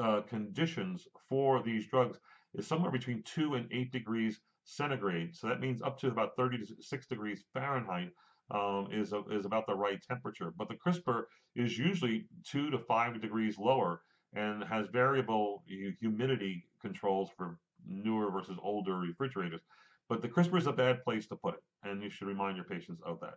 uh, 0.00 0.22
conditions 0.22 1.06
for 1.28 1.62
these 1.62 1.86
drugs 1.86 2.18
is 2.54 2.66
somewhere 2.66 2.90
between 2.90 3.22
2 3.22 3.54
and 3.54 3.68
8 3.70 3.92
degrees 3.92 4.40
centigrade. 4.64 5.34
So 5.36 5.48
that 5.48 5.60
means 5.60 5.82
up 5.82 5.98
to 6.00 6.08
about 6.08 6.36
36 6.36 7.06
degrees 7.06 7.44
Fahrenheit 7.52 8.10
um, 8.50 8.88
is, 8.90 9.12
a, 9.12 9.22
is 9.30 9.44
about 9.44 9.66
the 9.66 9.74
right 9.74 10.00
temperature. 10.02 10.52
But 10.56 10.68
the 10.68 10.76
crisper 10.76 11.28
is 11.54 11.78
usually 11.78 12.26
2 12.46 12.70
to 12.70 12.78
5 12.78 13.20
degrees 13.20 13.58
lower 13.58 14.00
and 14.34 14.64
has 14.64 14.86
variable 14.88 15.62
humidity 16.00 16.66
controls 16.80 17.30
for 17.36 17.58
newer 17.86 18.30
versus 18.30 18.56
older 18.62 18.98
refrigerators. 18.98 19.60
But 20.08 20.22
the 20.22 20.28
crisper 20.28 20.58
is 20.58 20.66
a 20.66 20.72
bad 20.72 21.02
place 21.02 21.26
to 21.28 21.36
put 21.36 21.54
it, 21.54 21.62
and 21.82 22.02
you 22.02 22.10
should 22.10 22.28
remind 22.28 22.56
your 22.56 22.66
patients 22.66 23.00
of 23.04 23.20
that. 23.20 23.34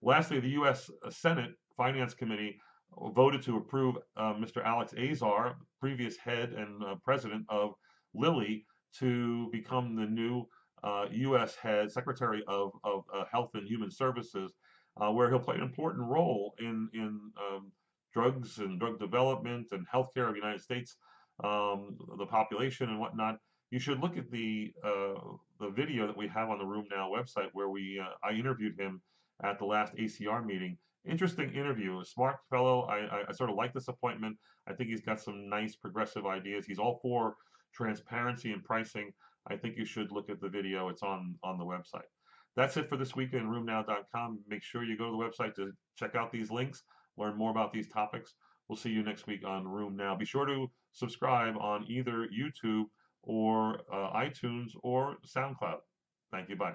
Lastly, 0.00 0.40
the 0.40 0.48
U.S. 0.50 0.90
Senate 1.10 1.52
Finance 1.76 2.14
Committee 2.14 2.58
voted 3.14 3.42
to 3.42 3.56
approve 3.56 3.96
uh, 4.16 4.34
Mr. 4.34 4.64
Alex 4.64 4.94
Azar, 4.94 5.56
previous 5.80 6.16
head 6.16 6.52
and 6.52 6.82
uh, 6.82 6.94
president 7.04 7.44
of 7.48 7.74
Lilly, 8.14 8.66
to 8.98 9.48
become 9.50 9.96
the 9.96 10.06
new 10.06 10.44
uh, 10.82 11.06
U.S. 11.10 11.54
head, 11.56 11.90
Secretary 11.90 12.42
of, 12.48 12.72
of 12.84 13.04
uh, 13.14 13.24
Health 13.30 13.50
and 13.54 13.66
Human 13.66 13.90
Services, 13.90 14.52
uh, 15.00 15.10
where 15.10 15.30
he'll 15.30 15.38
play 15.38 15.56
an 15.56 15.62
important 15.62 16.06
role 16.06 16.54
in, 16.58 16.88
in 16.92 17.20
um, 17.38 17.70
drugs 18.12 18.58
and 18.58 18.78
drug 18.78 18.98
development 18.98 19.68
and 19.72 19.86
healthcare 19.88 20.28
of 20.28 20.34
the 20.34 20.40
United 20.40 20.60
States, 20.60 20.96
um, 21.42 21.96
the 22.18 22.26
population 22.26 22.88
and 22.88 23.00
whatnot. 23.00 23.38
You 23.70 23.78
should 23.78 24.00
look 24.00 24.18
at 24.18 24.30
the 24.30 24.72
uh, 24.84 25.14
the 25.60 25.70
video 25.70 26.06
that 26.06 26.16
we 26.16 26.28
have 26.28 26.50
on 26.50 26.58
the 26.58 26.64
RheumNow 26.64 27.10
website 27.10 27.48
where 27.52 27.70
we 27.70 28.02
I 28.22 28.32
interviewed 28.32 28.78
him 28.78 29.00
at 29.42 29.58
the 29.58 29.64
last 29.64 29.94
ACR 29.96 30.44
meeting 30.44 30.76
interesting 31.04 31.52
interview. 31.54 32.00
A 32.00 32.04
smart 32.04 32.36
fellow. 32.50 32.82
I, 32.82 33.24
I, 33.28 33.32
sort 33.32 33.50
of 33.50 33.56
like 33.56 33.72
this 33.72 33.88
appointment. 33.88 34.36
I 34.68 34.72
think 34.72 34.90
he's 34.90 35.00
got 35.00 35.20
some 35.20 35.48
nice 35.48 35.74
progressive 35.74 36.26
ideas. 36.26 36.66
He's 36.66 36.78
all 36.78 36.98
for 37.02 37.36
transparency 37.74 38.52
and 38.52 38.62
pricing. 38.62 39.12
I 39.48 39.56
think 39.56 39.76
you 39.76 39.84
should 39.84 40.12
look 40.12 40.30
at 40.30 40.40
the 40.40 40.48
video. 40.48 40.88
It's 40.88 41.02
on 41.02 41.34
on 41.42 41.58
the 41.58 41.64
website. 41.64 42.08
That's 42.54 42.76
it 42.76 42.88
for 42.88 42.96
this 42.96 43.16
week 43.16 43.32
in 43.32 43.48
rheumnow.com. 43.48 44.40
Make 44.46 44.62
sure 44.62 44.84
you 44.84 44.96
go 44.96 45.06
to 45.06 45.12
the 45.12 45.16
website 45.16 45.54
to 45.56 45.72
check 45.96 46.14
out 46.14 46.30
these 46.30 46.50
links, 46.50 46.82
learn 47.16 47.36
more 47.36 47.50
about 47.50 47.72
these 47.72 47.88
topics. 47.88 48.34
We'll 48.68 48.76
see 48.76 48.90
you 48.90 49.02
next 49.02 49.26
week 49.26 49.44
on 49.44 49.64
RheumNow. 49.64 50.18
Be 50.18 50.24
sure 50.24 50.46
to 50.46 50.70
subscribe 50.92 51.56
on 51.58 51.84
either 51.88 52.28
YouTube 52.28 52.84
or 53.22 53.80
uh, 53.92 54.12
iTunes 54.16 54.70
or 54.82 55.16
SoundCloud. 55.26 55.80
Thank 56.30 56.48
you. 56.48 56.56
Bye. 56.56 56.74